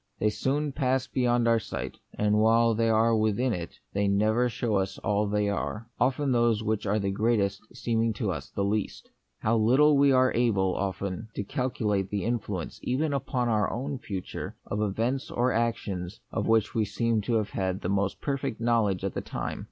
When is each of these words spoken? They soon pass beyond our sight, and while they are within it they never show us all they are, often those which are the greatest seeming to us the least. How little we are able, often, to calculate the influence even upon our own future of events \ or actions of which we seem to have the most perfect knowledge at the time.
They 0.17 0.31
soon 0.31 0.71
pass 0.71 1.05
beyond 1.05 1.47
our 1.47 1.59
sight, 1.59 1.99
and 2.15 2.39
while 2.39 2.73
they 2.73 2.89
are 2.89 3.15
within 3.15 3.53
it 3.53 3.75
they 3.93 4.07
never 4.07 4.49
show 4.49 4.77
us 4.77 4.97
all 4.97 5.27
they 5.27 5.47
are, 5.47 5.91
often 5.99 6.31
those 6.31 6.63
which 6.63 6.87
are 6.87 6.97
the 6.97 7.11
greatest 7.11 7.61
seeming 7.77 8.11
to 8.13 8.31
us 8.31 8.49
the 8.49 8.63
least. 8.63 9.11
How 9.41 9.55
little 9.57 9.95
we 9.95 10.11
are 10.11 10.33
able, 10.33 10.73
often, 10.75 11.27
to 11.35 11.43
calculate 11.43 12.09
the 12.09 12.23
influence 12.25 12.79
even 12.81 13.13
upon 13.13 13.47
our 13.47 13.69
own 13.71 13.99
future 13.99 14.57
of 14.65 14.81
events 14.81 15.29
\ 15.31 15.31
or 15.31 15.53
actions 15.53 16.19
of 16.31 16.47
which 16.47 16.73
we 16.73 16.83
seem 16.83 17.21
to 17.21 17.35
have 17.43 17.81
the 17.81 17.87
most 17.87 18.19
perfect 18.21 18.59
knowledge 18.59 19.03
at 19.03 19.13
the 19.13 19.21
time. 19.21 19.59